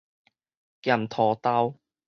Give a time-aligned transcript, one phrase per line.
[0.81, 1.77] 鹹塗豆